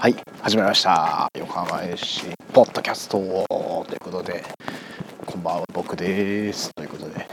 [0.00, 1.28] はい始まりました。
[1.36, 4.44] 横浜 FC ポッドキャストということで
[5.26, 6.70] こんばんは僕です。
[6.72, 7.26] ということで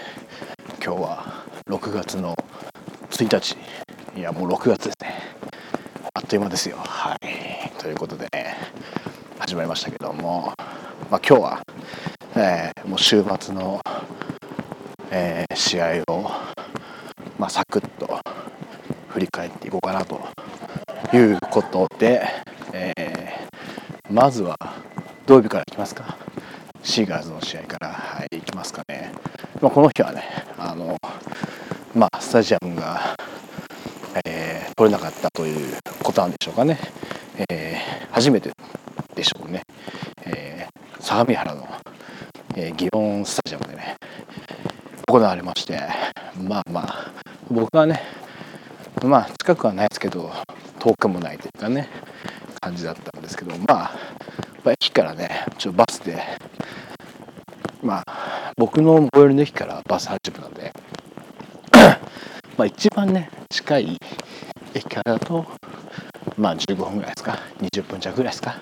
[0.84, 2.36] 今日は6月の
[3.12, 3.56] 1日。
[4.18, 5.14] いやもう6月ですね。
[6.16, 6.78] あっという間ですよ。
[6.78, 7.70] はい。
[7.80, 8.58] ということでね
[9.38, 10.52] 始まりましたけども、
[11.12, 11.62] まあ、今日は、
[12.36, 13.80] えー、もう週末の、
[15.12, 16.32] えー、試合を、
[17.38, 18.20] まあ、サクッと
[19.10, 20.20] 振り返っていこうかなと
[21.16, 22.44] いうことで、
[24.10, 24.58] まずは
[25.26, 26.18] 土曜日からいきますか。
[26.84, 27.90] シーガーズの試合から。
[27.90, 29.12] はいいきますかね、
[29.62, 30.24] まあ、この日はね
[30.58, 30.98] あの
[31.96, 33.16] まあスタジアムが、
[34.26, 36.80] えー、取れなかったということなんでしょうかね、
[37.50, 38.52] えー、初めて
[39.16, 39.62] でしょうね、
[40.26, 41.68] えー、相模原の、
[42.56, 43.96] えー、祇園スタジアムでね
[45.08, 45.80] 行われまして。
[46.38, 47.12] まあまあ
[47.50, 48.02] 僕はね
[49.04, 50.32] まあ近くはないですけど
[50.80, 51.88] 遠くもないというかね。
[52.66, 53.92] 感じだったんですけどま
[54.66, 56.20] あ駅からねちょバスで
[57.84, 60.74] まあ僕の最寄りの駅からバス80分なんで
[62.58, 64.00] まあ一番ね近い
[64.74, 65.46] 駅からだと
[66.40, 68.56] まあ15分ぐらいですか20分弱ぐらいですか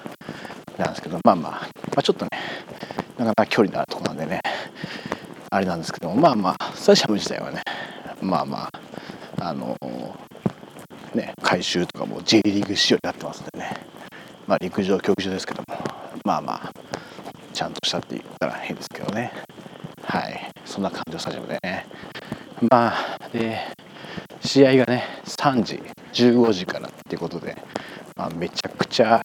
[0.78, 2.32] なんですけどまあまあ、まあ、ちょっとね
[3.18, 4.42] なかなか距離のあるとこなんでね
[5.50, 7.62] あれなんですけどまあまあスタジアム自体はね。
[8.22, 8.70] まあま
[9.40, 9.78] ああの
[11.16, 13.23] ね改修とかも J リーグ仕様になって
[14.54, 15.78] まあ陸上競技場ですけども
[16.24, 16.72] まあまあ
[17.54, 19.32] ちゃんとしたって言ったら変ですけどね。
[20.04, 20.52] はい。
[20.64, 21.88] そんな感じのスタジアムでね。
[22.70, 23.58] まあで
[24.42, 25.82] 試合がね3時
[26.14, 27.58] 15時からっていうことで、
[28.16, 29.24] まあ、めちゃくちゃ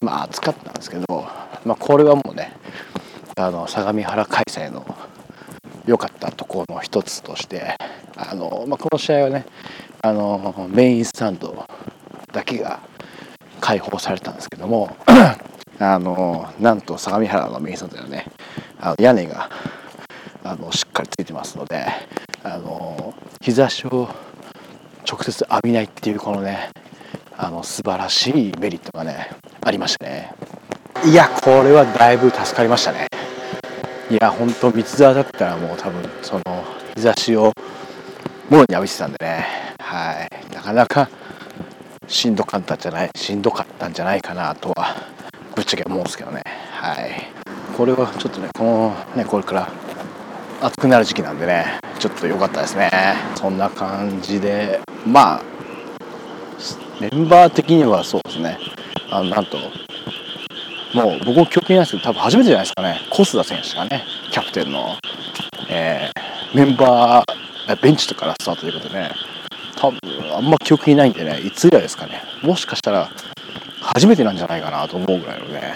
[0.00, 1.04] まあ暑かったんですけど、
[1.64, 2.52] まあ、これはもうね
[3.36, 4.86] あの相模原開催の
[5.84, 7.76] 良かったところの一つとして
[8.16, 9.46] あの、まあ、この試合はね
[10.00, 11.66] あのメインスタンド
[12.32, 12.91] だけが
[13.62, 14.94] 開放されたんですけども
[15.78, 18.26] あのなんと相模原のメインスタンドではね。
[18.80, 19.48] あの屋根が
[20.42, 21.86] あのしっかりついてますので
[22.42, 24.08] あの日差しを
[25.08, 26.70] 直接浴びないっていうこのね
[27.38, 29.30] あの素晴らしいメリットがね
[29.62, 30.34] ありましたね。
[31.04, 33.06] いやこれはだいぶ助かりましたね。
[34.10, 36.64] いや本当三沢だったらもう多分その
[36.96, 37.52] 日差しを
[38.50, 39.46] もろに浴びてたんでね。
[39.78, 40.54] はい。
[40.54, 41.08] なかなか
[42.08, 44.94] しんどかったんじゃないしんどかったんじゃないかなとは
[45.54, 46.42] ぶっちゃけ思うんですけどね。
[46.70, 47.30] はい。
[47.76, 49.68] これはちょっとねこのねこれから
[50.60, 52.90] 暑くなる時期なんでねちょっと良かったですね。
[53.34, 55.42] そんな感じでまあ
[57.00, 58.58] メンバー的にはそうですね。
[59.10, 59.58] あのなんと
[60.94, 63.00] もう僕も記憶にないですけど多分初めてじゃないですかね。
[63.10, 64.96] 小須田選手がねキャプテンの、
[65.68, 69.10] えー、メンバーベンチとからスタートということでね。
[69.82, 69.98] 多分
[70.32, 72.22] あんま記憶にないんでねいつ以来ですかね。
[72.40, 73.10] もしかしたら
[73.80, 75.74] 初めてなんじゃないかなと思うぐらいのね、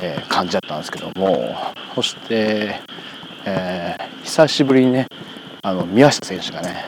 [0.00, 1.56] えー、感じだったんですけども。
[1.96, 2.80] そして、
[3.44, 5.08] えー、久しぶりにね
[5.62, 6.84] あの宮下選手がね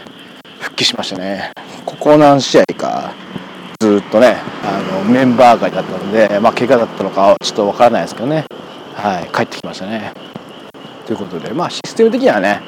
[0.60, 1.50] 復帰しましたね。
[1.84, 3.12] ここ何試合か
[3.80, 8.44] ずっとねあのメンバー外だったので、まあ、怪我だったのかちょっとわからないですけどね、
[8.94, 10.12] はい、帰ってきましたね。
[11.04, 12.60] ということで、まあ、システム的にはね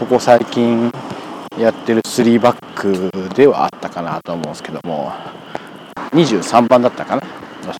[0.00, 0.90] ここ最近
[1.58, 5.12] やってる3バックではあったかなと思うんですけども
[6.12, 7.22] 23番だったかな。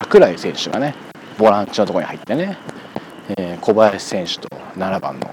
[0.03, 0.94] 櫻井選手がね
[1.38, 2.56] ボランチのところに入ってね、
[3.36, 5.31] えー、小林選手と7番の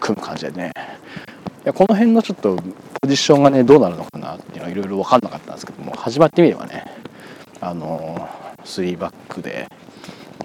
[0.00, 0.72] 組む感じでね。
[1.64, 2.56] いやこの辺のちょっと
[3.00, 6.84] ポジションがねどうなるのかなっていうのはいろいろ分かんなかったんですけども始まってみればね
[7.60, 8.28] あの
[8.64, 9.68] 3バックで、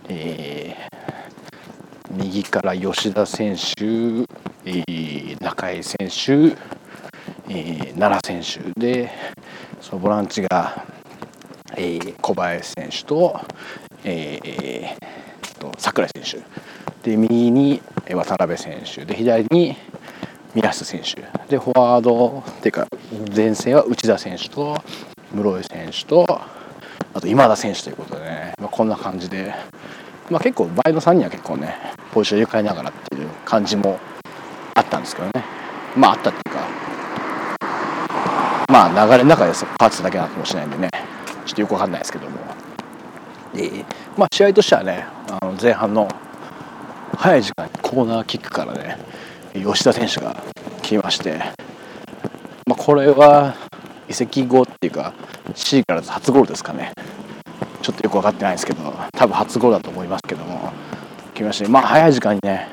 [0.10, 3.86] えー、右から吉田選手、
[4.66, 6.56] えー、中井選手、
[7.56, 9.12] えー、奈良選手で
[9.80, 10.86] そのボランチが、
[11.78, 13.40] えー、小林選手と,、
[14.04, 16.42] えー、と櫻井選
[17.04, 17.10] 手。
[17.12, 19.76] で右に渡辺選手で左に
[20.56, 21.22] 宮下選手。
[21.48, 22.88] でフォワードっていうか
[23.36, 24.76] 前線は内田選手と
[25.32, 26.26] 室井選手と
[27.14, 29.54] あと今田選手ということでね、まあ、こんな感じで、
[30.32, 31.76] まあ、結構前の3人は結構ね
[32.14, 34.00] ポジション入れ替えながらっていう感じも
[34.74, 35.44] あったんですけどね。
[35.96, 36.53] まああったっていう
[38.74, 40.90] まあ流れの中で変わってただけなのかもしれないんでね。
[41.46, 42.40] ちょっとよくわかんないですけども。
[43.54, 43.86] で
[44.18, 46.08] まあ試合としてはねあの前半の
[47.16, 48.98] 早い時間にコーナーキックからね
[49.54, 50.36] 吉田選手が
[50.82, 51.38] 来まして、
[52.66, 53.54] まあ、これは
[54.10, 55.14] 移籍後っていうか
[55.54, 56.94] C から初ゴールですかね。
[57.84, 60.72] ちょっとよく分かってないですけど多分初ゴールだと思いますけども
[61.36, 62.70] 来ましてまあ早い時間にね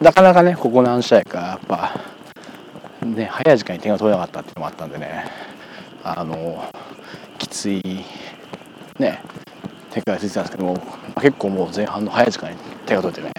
[0.00, 2.13] なかなかねここ何試合かやっぱ
[3.04, 5.24] ね早い時間に点が取れなかったっていうのもあったんでね。
[6.06, 6.70] あの
[7.38, 7.82] きつい
[8.98, 9.22] ね
[9.90, 10.86] 展開がついてたんですけども
[11.20, 13.32] 結構もう前半の早い時間に手が取ってね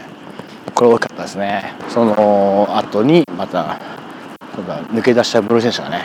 [0.74, 1.74] これ大きかったですね。
[1.90, 3.80] その後にまた
[4.92, 6.02] 抜け出したブロイ選手がね、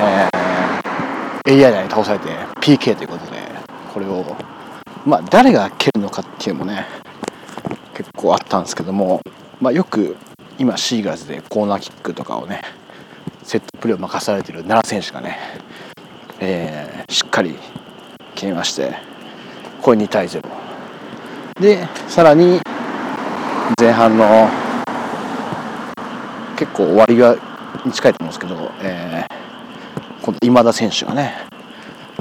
[0.00, 2.28] えー、AI に倒されて
[2.60, 3.38] PK ということで
[3.92, 4.36] これを
[5.06, 6.86] まあ誰が蹴るのかっていうのもね
[7.94, 9.20] 結構あったんですけども、
[9.60, 10.16] まあ、よく
[10.62, 12.62] 今シーガーズでコーナーキックとかをね
[13.42, 15.36] セットプレーを任されている奈良選手がね、
[16.38, 17.56] えー、しっかり
[18.36, 18.94] 決めまして
[19.82, 20.40] これ2対0
[21.60, 22.60] でさらに
[23.76, 24.48] 前半の
[26.56, 27.34] 結構終わりが
[27.84, 31.34] に近いと思うんですけど、えー、今度今田選手がね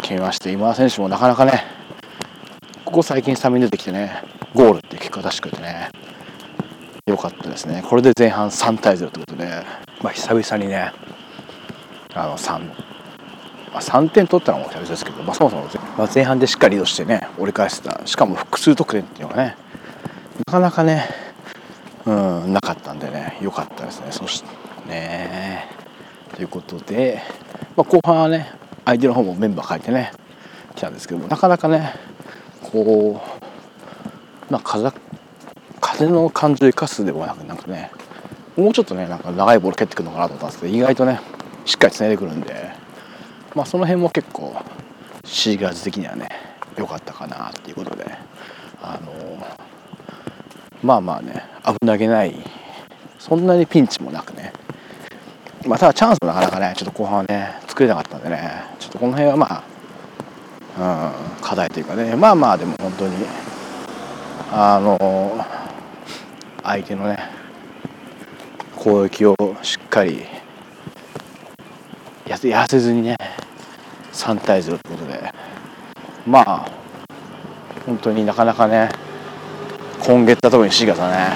[0.02, 1.64] 決めまして今田選手もなかなかね
[2.86, 4.24] ここ最近スタメン出てきてね
[4.56, 5.92] ゴールって結果出してくれてね
[7.12, 7.84] 良かったですね。
[7.88, 9.64] これで前半3対0ということで、
[10.02, 10.92] まあ、久々にね。
[12.14, 12.76] あの3、ま
[13.76, 15.68] あ、3点取ったのも久々ですけど、まあ、そもそも
[15.98, 18.02] 前,、前半でしっかりリードしてね折り返せた。
[18.06, 19.56] しかも複数得点っていうのがね
[20.48, 21.10] なかなかね
[22.06, 24.08] うんなかったんでね良かったですね。
[24.12, 24.50] そして
[24.88, 25.68] ね
[26.36, 27.22] ということで、
[27.78, 28.52] まあ、後半はね
[28.86, 30.12] 相手の方もメンバー変えてね
[30.76, 31.94] 来たんですけどもなかなかね
[32.62, 33.22] こ
[34.50, 34.92] う、まあ、風
[35.92, 37.92] 風の感じを生かすでもなくなんかね
[38.56, 41.20] もうちょっとねなんか長いボール蹴ってくるのかなと思ったんですけど意外とね
[41.66, 42.72] しっかりつないでくるんで、
[43.56, 44.56] まあ、その辺も結構
[45.24, 46.30] シーガーズ的にはね
[46.78, 48.06] 良かったかなっていうことで
[48.82, 49.48] あの
[50.84, 52.36] まあまあね危なげない
[53.20, 54.54] そんなにピンチもなくね
[55.66, 59.64] まあただチャンスもなかなかねちょっと後半はね作れなかったんでねちょっとこの辺はま
[60.78, 63.26] あ、うん、課題というかねまあまあでも本当に
[64.52, 64.98] あの
[66.64, 67.18] 相手のね
[68.76, 70.24] 攻撃をしっかり
[72.26, 73.18] やらせずにね
[74.14, 75.34] 3対0ということで。
[76.26, 76.72] まあ
[77.86, 78.90] 本当になかなかね
[80.00, 81.30] 今月は特に4月はね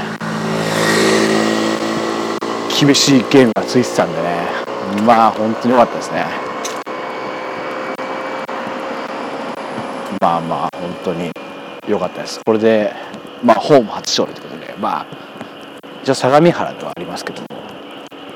[2.79, 4.45] 厳しいゲームがついてたんでね。
[5.05, 6.25] まあ本当に良かったですね。
[10.21, 11.34] まあまあ本当に。
[11.87, 12.39] 良かったです。
[12.45, 12.93] これで
[13.43, 15.05] まあホーム初勝利ということでまあ
[16.03, 17.47] じゃあ相模原ではありますけども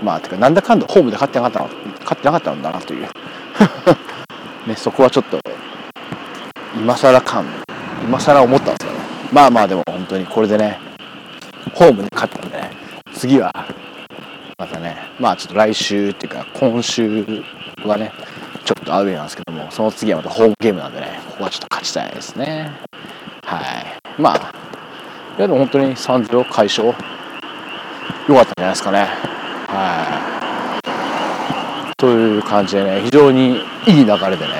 [0.03, 3.07] まあてかなんだかんだホームで勝ってなかったの勝ってなかったんだなという。
[4.67, 5.39] ねそこはちょっと
[6.75, 7.45] 今更感
[8.03, 8.99] 今更思ったんですよね。
[9.31, 10.79] まあまあでも本当にこれでね
[11.73, 12.71] ホームで勝ったんでね
[13.13, 13.53] 次は
[14.57, 17.43] またねまあちょっと来週っていうか今週
[17.85, 18.11] はね
[18.65, 22.88] ちょっとアウェーなんですけどもその次はまたホームゲームなんでねここはちょっと勝ちたいですね。
[23.49, 23.61] は
[24.17, 24.21] い。
[24.21, 24.53] まあ
[25.39, 29.07] いやでも本当に3-0快勝良かったんじゃないですかね。
[29.67, 31.95] はい。
[31.97, 33.55] という感じでね非常に
[33.87, 34.53] いい流れでね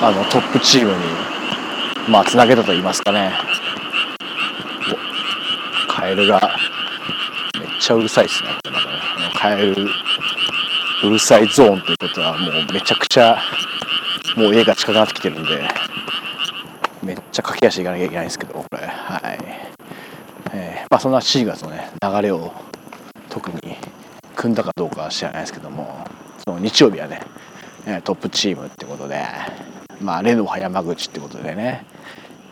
[0.00, 0.96] あのトップチームに
[2.08, 3.32] まあつなげたと言いますかね。
[5.88, 6.56] カエルが
[7.58, 8.86] めっちゃうるさいですねこれまね
[9.34, 9.74] カエル
[11.04, 13.36] うるさいゾーンということはもうめちゃくちゃ
[14.36, 15.68] もう家が近くなってきてるんで。
[17.04, 18.78] めっちゃ駆け足いかなきゃいけないんですけどこれ。
[18.86, 19.38] はい、
[20.52, 22.52] えー、まあそんな4月のね流れを
[23.28, 23.76] 特に
[24.36, 26.06] 組んだかどうかは知らないですけども
[26.46, 27.20] その日曜日はね
[28.04, 29.24] トップチームってことで
[30.00, 31.84] まあレノファ山口ってことでね。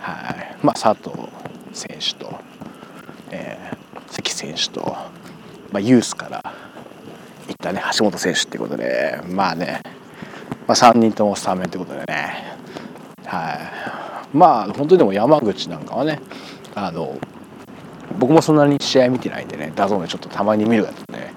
[0.01, 0.57] はい。
[0.63, 1.29] まあ佐藤
[1.73, 2.41] 選手と、
[3.31, 4.97] えー、関選手と、
[5.71, 6.43] まあ、ユースから
[7.49, 9.81] 行ったね橋本選手ってことでまあね、
[10.67, 12.57] まあ、3人ともスタメンってことでね。
[13.27, 13.55] は
[13.99, 14.02] い。
[14.33, 16.21] まあ本当にでも山口なんかはね
[16.75, 17.19] あの
[18.19, 21.33] 僕もそんなに試合見てないんでね DAZN でちょっとたまに見るやつね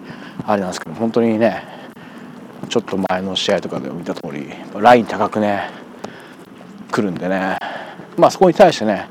[0.45, 1.63] あれなんですけど本当にね
[2.69, 4.49] ちょっと前の試合とかでも見た通り
[4.79, 5.69] ライン高くね
[6.91, 7.57] 来るんでね
[8.17, 9.07] まあそこに対してね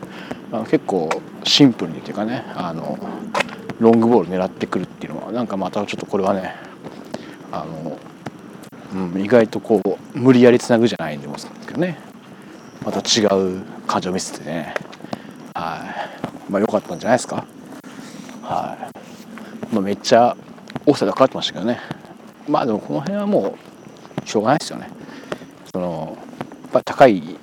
[0.53, 1.09] あの結構
[1.45, 2.99] シンプルにっていうかねあの
[3.81, 6.55] ロングボール狙ってくるっていうのはなんかまたちょっとこれはね
[7.53, 7.99] あの、
[8.95, 11.99] うん、意外とこう無理やりつなぐじゃないんでもですけどね
[12.85, 14.75] また違う感情を見せてね。
[15.55, 16.11] は
[16.49, 16.51] い。
[16.51, 17.45] まあ良かったんじゃないですか。
[18.43, 18.77] は
[19.73, 20.37] い、まあ、めっちゃ
[20.85, 21.81] オフサイドかかってましたけどね。
[22.47, 23.57] まあでもこの辺はも
[24.23, 24.91] うしょうがないですよね。
[25.73, 26.19] その
[26.63, 27.39] やっぱ高い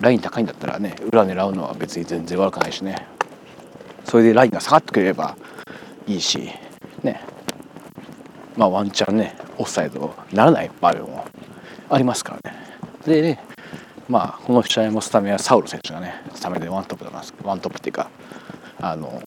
[0.00, 3.06] ライン高いんだったらね裏狙うのは別に全然悪くないしね。
[4.04, 5.36] それでラインが下がってくれれば
[6.06, 6.50] いいし
[7.02, 7.20] ね。
[8.56, 11.24] まあワンチャンねオフサイドならない場合も
[11.88, 12.58] ありますからね。
[13.06, 13.53] でね
[14.08, 18.10] まあこの試合もスタメンはサウル選手がねスタメンでワントップだなワントップっていうか
[18.80, 19.22] あの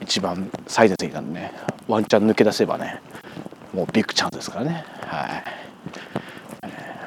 [0.00, 1.52] 一番最前線なんでね
[1.86, 3.00] ワンチャン抜け出せばね
[3.72, 4.84] もうビッグチャンスですからね。
[5.02, 5.44] はい、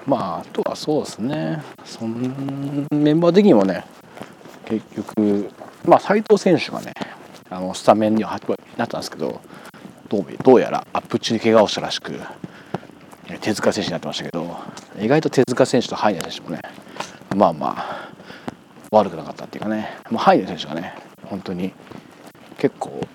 [0.05, 1.61] まああとはそうですね。
[1.83, 3.83] そんメンバー的にもね
[4.65, 5.51] 結局
[5.85, 6.93] まあ斉藤選手がね
[7.49, 8.39] あのスタメンには
[8.77, 9.41] なったんですけど
[10.07, 12.19] どうどうやらアップ中に怪我をしたらしく
[13.37, 14.57] 手塚選手になってましたけど
[14.99, 16.61] 意外と手塚選手とハイネ選手もね
[17.35, 18.09] まあまあ
[18.91, 20.95] 悪くなかったっていうかね、まあ、ハイネ選手がね
[21.25, 21.73] 本当に
[22.57, 23.07] 結構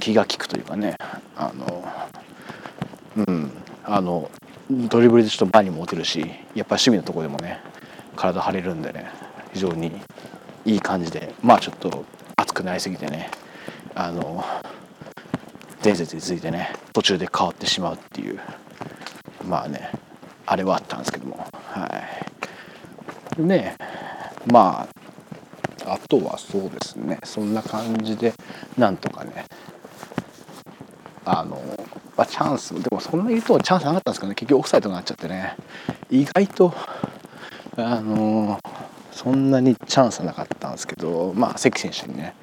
[0.00, 0.96] 気が利くというかね
[1.36, 1.84] あの
[3.26, 3.50] うん
[3.84, 4.30] あの
[4.70, 6.20] ドリブルでちょっと前にも持てるし
[6.54, 7.60] やっぱり守備のとこでもね
[8.16, 9.10] 体張れるんでね
[9.52, 9.92] 非常に
[10.64, 12.04] いい感じでまあちょっと
[12.36, 13.30] 熱くなりすぎてね
[13.94, 14.44] あの
[15.82, 18.40] 伝説についてね途中で変わってしまうっていう
[19.48, 19.90] まあね
[20.46, 21.46] あれはあったんですけども。
[21.52, 21.86] は
[23.38, 23.42] い。
[23.42, 23.76] ね
[24.46, 24.86] ま
[25.86, 27.18] ああとはそうですね。
[27.24, 28.32] そんな感じで
[28.78, 29.44] なんとかね
[31.24, 31.60] あの、
[32.16, 34.34] まあ、チャンスでもそんな言うとチャンスなかったんですけどね。
[34.34, 35.56] 結局オフサイドになっちゃってね。
[36.10, 36.74] 意外と
[37.76, 38.58] あの
[39.10, 41.32] そんなにチャンスなかったんですけど。
[41.34, 42.34] まあ関選手にね。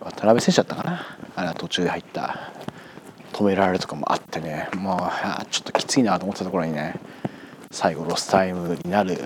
[0.00, 1.18] 渡辺選手だったかな。
[1.34, 2.52] あれは途中で入った。
[3.36, 4.68] 止められるとかもあってね。
[4.74, 6.98] もうちょっときついなと思ったところにね
[7.70, 9.18] 最後ロスタイムになる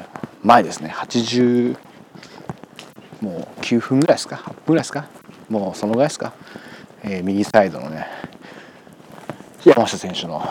[0.42, 0.92] 前ですね。
[0.94, 1.76] 80
[3.20, 5.08] もう9分ぐらいですか？8分ぐらいですか？
[5.48, 6.32] もうそのぐらいですか、
[7.04, 8.06] えー、右サイドのね
[9.64, 10.42] 山下選手の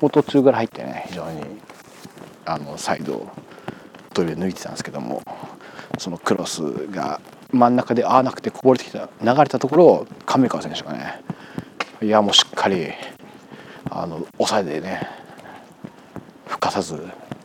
[0.00, 1.42] 途中から入ってね非常に
[2.46, 3.28] あのサイドを
[4.14, 5.22] ドリブル抜いてたんですけども
[5.98, 7.20] そのクロスが
[7.52, 11.22] 真ん中で合わなくてこぼれてきた流れたところを亀川選手がね
[12.02, 12.88] いやもうしっかり
[13.90, 15.06] あの抑えてね
[16.46, 16.96] ふかさず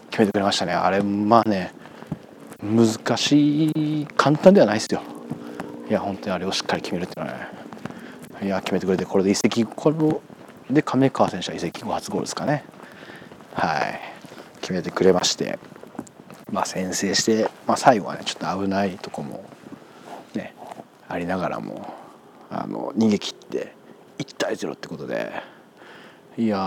[0.09, 0.73] 決めてくれましたね。
[0.73, 1.73] あれまあね
[2.63, 5.01] 難しい簡単ではないですよ。
[5.89, 7.47] いや本当にあれをしっかり決めるっていうのはね。
[8.43, 12.63] いや決めてくれてこれで移籍これで亀川選手は移籍後初ゴールですかね。
[13.53, 13.99] はい。
[14.61, 15.59] 決めてくれまして
[16.51, 19.43] まあ先制して、まあ、最後はねちょっと危ないとこも
[20.33, 20.55] ね
[21.07, 21.93] ありながらも
[22.49, 23.73] あの逃げ切って
[24.17, 25.31] 1対0ってことで。
[26.37, 26.57] いや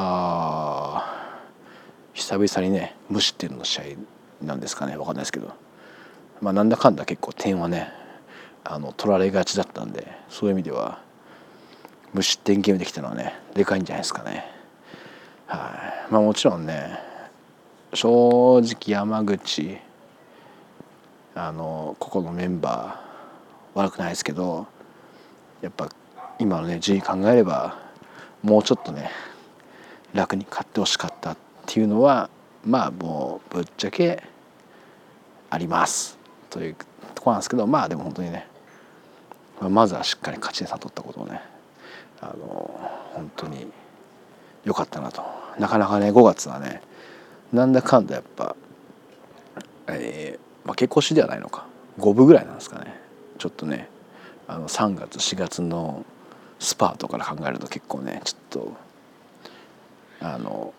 [2.14, 3.84] 久々にね無失点の試合
[4.42, 4.96] なんですかね。
[4.96, 5.52] 分かんないですけど。
[6.40, 7.92] まあなんだかんだ結構点はね
[8.64, 11.00] あの取られがちだったんでそういう意味では
[12.14, 14.44] 無失点ゲームできたのはねでかいんじゃないですかね。
[15.46, 16.12] はい。
[16.12, 16.98] まあもちろんね
[17.94, 19.78] 正直山口
[21.34, 24.66] あのここのメンバー悪くないですけど
[25.60, 25.88] やっぱ
[26.38, 27.78] 今のね順位考えれば
[28.42, 29.10] もうちょっとね
[30.14, 32.30] 楽に勝ってほしかったっていうのは
[32.64, 34.22] まあもうぶっちゃけ
[35.50, 36.18] あります。
[36.50, 36.76] という
[37.14, 38.46] とこなんですけどまあでも本当にね
[39.60, 41.40] まずはしっかり勝ち点3取ったことをね
[42.20, 42.80] あの
[43.14, 43.66] 本当に
[44.64, 45.22] 良かったなと。
[45.58, 46.82] なかなかね5月はね
[47.52, 48.54] なんだかんだやっぱ、
[49.88, 51.66] えー、負け越しではないのか。
[51.98, 52.94] 5分ぐらいなんですかね。
[53.38, 53.88] ちょっとね
[54.46, 56.04] あの3月4月の
[56.58, 58.76] スパートから考えると結構ねちょっと
[60.20, 60.74] あの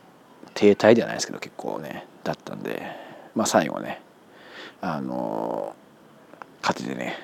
[0.53, 2.81] 停滞ではないですけど結構ねだったんで
[3.35, 4.01] まあ最後ね
[4.81, 5.75] あの
[6.61, 7.17] 勝ててね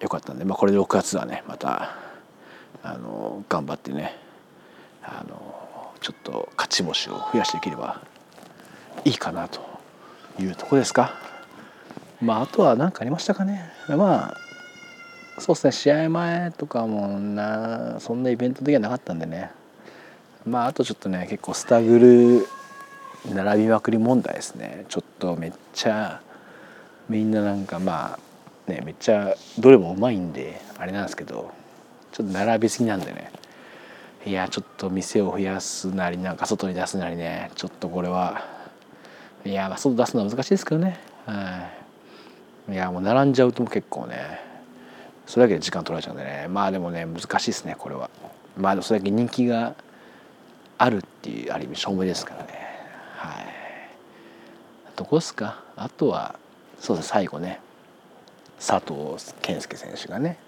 [0.00, 1.96] よかったんで、まあ、これで6月はねまた
[2.82, 4.16] あの頑張ってね
[5.02, 8.02] あのちょっと勝ち星を増やしていければ
[9.04, 9.60] いいかなと
[10.40, 11.14] いうとこですか。
[12.20, 13.70] まああとは何かありましたかね。
[13.88, 14.41] まあ
[15.38, 19.50] そうですね試合前とかもなそんなイベント的はなかったんでね。
[20.46, 22.46] まああとちょっとね結構スタグル
[23.34, 24.84] 並びまくり問題ですね。
[24.88, 26.20] ちょっとめっちゃ
[27.08, 28.18] みんななんかま
[28.68, 31.52] あねめっちゃどれもうまいんであれなんですけど
[32.12, 33.30] ちょっと並びすぎなんでね。
[34.24, 38.44] いやちょっと店を増やすなりなんか外に出すなりねちょっとこれは
[39.44, 41.00] いやまあ外出すのは難しいですけどね。
[41.26, 41.70] は
[42.68, 42.72] い。
[42.72, 44.51] いやもう並んじゃうとも結構ね
[45.26, 46.46] それだけで時間取られちゃうんでね。
[46.48, 48.10] まあでもね難しいですねこれは。
[48.56, 49.74] まあそれだけ人気が
[50.78, 52.48] あるっていうある意味証明ですからね。
[53.16, 53.46] はい。
[54.96, 55.62] どこですか？
[55.76, 56.34] あとは
[56.78, 57.60] そうです最後ね。
[58.58, 60.38] 佐藤健介選手がね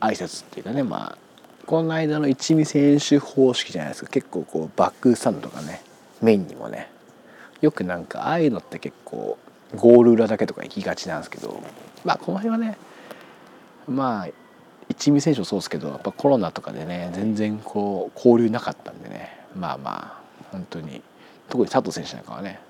[0.00, 1.18] 挨拶っていうかねまあ
[1.66, 4.10] この間の一味選手方式じゃないですか。
[4.10, 5.82] 結構こうバックスタンドとかね
[6.22, 6.90] メインにもね
[7.60, 9.38] よくなんかああいうのって結構
[9.76, 11.62] ゴール裏だけとか行きがちなんですけど
[12.04, 12.76] まあこの辺はね
[13.90, 14.28] まあ
[14.88, 19.36] 一味選手もそうですけどやっぱコロナとかでね全然こう交流なかったんでね。
[19.54, 20.20] まあまあ
[20.52, 21.02] 本当に。
[21.48, 22.60] 特に佐藤選手なんかはね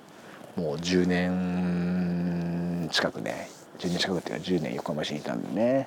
[0.56, 3.48] もう10年近くね
[3.78, 5.86] 10年近くっていうか10年横浜市にいたんでね。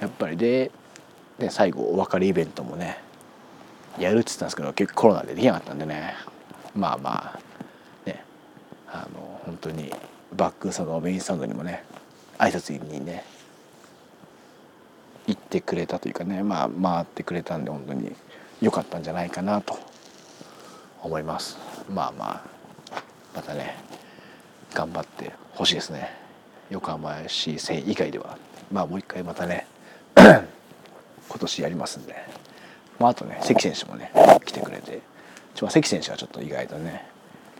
[0.00, 0.70] やっぱりで
[1.38, 2.98] で最後お別れイベントもね
[3.98, 6.14] やるって言ったんですけど結構コロナでできなかったんでね。
[6.74, 7.40] まあまあ
[8.06, 8.24] ね
[8.88, 9.92] あの本当に
[10.34, 11.84] バックサウンドメインサウンドにもね
[12.38, 13.24] 挨拶にね
[15.26, 18.12] 行ってくれたというかねまあ回ってくれたんで本当に
[18.60, 19.78] 良かったんじゃないかなと
[21.02, 21.58] 思います。
[21.90, 22.42] まあまあ
[23.34, 23.76] またね
[24.72, 26.10] 頑張ってほしいですね。
[26.70, 28.38] 横浜 FC 戦以外では。
[28.70, 29.66] まあもう一回またね
[30.16, 30.44] 今
[31.38, 32.14] 年やりますんで、
[32.98, 34.12] まあ、あとね関選手もね
[34.44, 35.00] 来てくれて。
[35.54, 37.04] 関選手はちょっと意外とね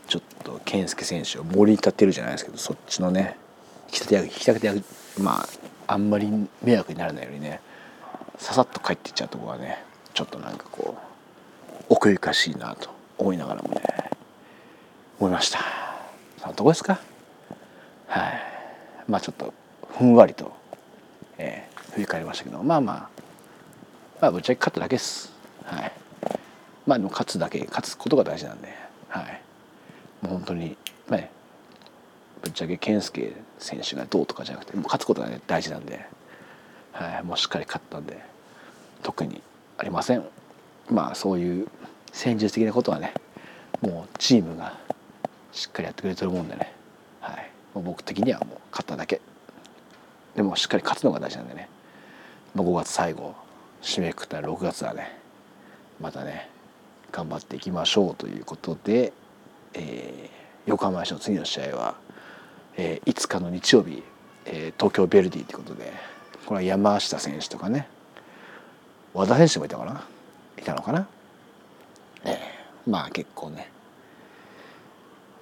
[0.08, 3.36] ちょっと健介選手を盛り立てるじゃないですけどそっちのね
[3.86, 4.84] 引き立て役引き立て役
[5.18, 5.48] まあ
[5.92, 6.30] あんまり
[6.62, 7.60] 迷惑にならないようにね
[8.38, 9.84] ささっと帰っていっちゃうとこがね
[10.14, 10.96] ちょっとなんかこ
[11.80, 13.82] う奥ゆかしいなと思いながらもね
[15.20, 15.60] 思いました。
[16.40, 16.98] そのとこですか？
[18.06, 18.42] はい。
[19.06, 19.52] まあちょっと
[19.98, 20.52] ふんわりと、
[21.36, 23.08] えー、振り返りましたけどまあまあ
[24.20, 25.30] まあぶっちゃけ勝っただけです。
[25.64, 25.92] はい。
[26.86, 28.74] まあでも勝つだけ勝つことが大事なんで
[29.08, 29.42] はい。
[30.22, 31.30] もう本当にまあね
[32.42, 36.04] ぶっちゃけ健介選手がどうとかじゃなくてもう勝つことが、ね、大事なんで、
[36.92, 38.20] はい、もうしっかり勝ったんで
[39.02, 39.42] 特に
[39.78, 40.24] ありません。
[40.90, 41.68] まあそういう
[42.12, 43.14] 戦術的なことはね
[43.80, 44.78] もうチームが
[45.52, 46.72] しっかりやってくれてるもんでね、
[47.20, 49.20] はい、もう僕的にはもう勝っただけ。
[50.34, 51.68] でもしっかり勝つのが大事なんでね、
[52.54, 53.34] まあ、5月最後
[53.82, 55.18] 締めくくったら6月はね
[56.00, 56.48] またね
[57.10, 59.12] 頑張っていきましょうということで、
[59.74, 61.94] えー、横浜市の次の試合は、
[62.76, 64.02] えー、5日の日曜日、
[64.46, 65.92] えー、東京ヴェルディということで
[66.46, 67.88] これは山下選手とかね
[69.14, 70.04] 和田選手もいたかな？
[70.58, 71.06] いたのかな、
[72.24, 73.70] えー、まあ結構ね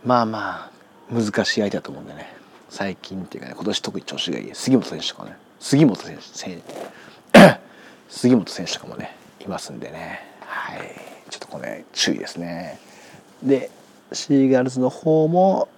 [0.05, 0.71] まあま
[1.11, 2.33] あ難しい相手だと思うんでね。
[2.71, 4.51] 最近っていうかね今年特に調子がいい。
[4.55, 5.37] 杉本選手とかね。
[5.59, 6.59] 杉本選手
[8.09, 10.21] 杉本選手とかもねいますんでね。
[10.41, 10.81] はい。
[11.29, 12.79] ちょっとこれ、注意ですね。
[13.43, 13.71] で
[14.13, 15.69] シーガルズの方も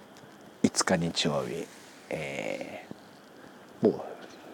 [0.73, 1.67] 5日日曜日、
[2.09, 4.05] えー、も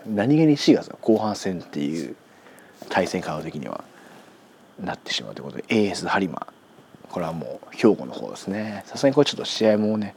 [0.06, 2.16] う何気にシーガルズの後半戦っていう
[2.90, 3.84] 対戦可能的には
[4.82, 6.48] なってしまうということで AS 播磨
[7.10, 10.16] これはもう兵庫の方ですねさすがにこれちょっと試合もね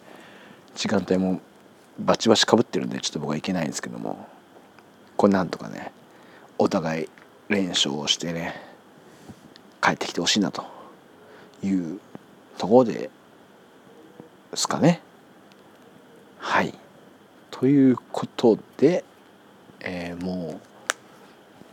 [0.74, 1.40] 時間帯も
[1.98, 4.28] バチバチかぶってるんでちょっと僕はいけないんですけども
[5.16, 5.92] これなんとかね
[6.58, 7.08] お互い
[7.48, 8.60] 連勝をしてね
[9.80, 10.64] 帰ってきてほしいなと
[11.62, 12.00] いう
[12.58, 13.10] ところで
[14.54, 15.00] すかね。
[16.42, 16.74] はい。
[17.52, 19.04] ということで、
[19.80, 20.60] えー、もう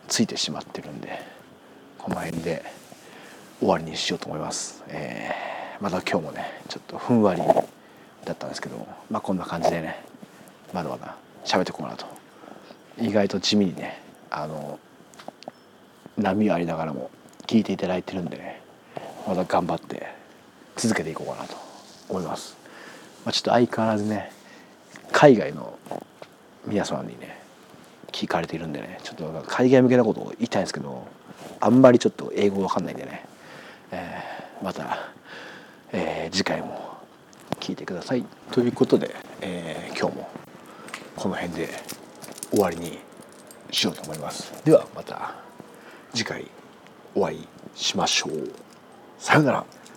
[0.07, 1.19] ついてしまってるんで
[1.97, 2.63] この辺で
[3.59, 4.83] 終わりにしようと思います。
[4.87, 7.41] えー、また今日もねちょっとふんわり
[8.25, 10.03] だったんですけどまあこんな感じでね
[10.71, 12.05] まだまだ喋っていこうかなと。
[13.01, 14.79] 意外と地味にねあの
[16.15, 17.09] 波ありながらも
[17.47, 18.61] 聞いていただいてるんでね
[19.27, 20.13] また頑張って
[20.75, 21.55] 続けていこうかなと
[22.07, 22.55] 思います、
[23.25, 24.31] まあ、ちょっと相変わらずね
[25.19, 25.77] 海外の
[26.65, 27.41] 皆さんにね
[28.13, 31.05] 聞かれているんでねちょっと海外向けなことを言いたいんですけど
[31.59, 33.25] あんまりちょっと英語わかんないんでね、
[33.91, 35.11] えー、また、
[35.91, 36.99] えー、次回も
[37.59, 38.23] 聞いてください。
[38.53, 40.29] ということで、えー、今日も
[41.17, 41.69] この辺で
[42.51, 42.97] 終わりに
[43.71, 44.53] しようと思います。
[44.63, 45.35] ではまた
[46.13, 46.45] 次回
[47.13, 48.49] お会いしましょう。
[49.17, 49.78] さようなら。